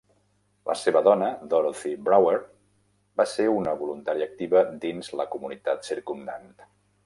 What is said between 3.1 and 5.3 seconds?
va ser una voluntària activa dins